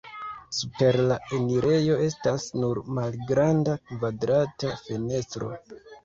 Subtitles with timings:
[0.59, 5.51] Super la enirejo estas nur malgranda kvadrata fenestro.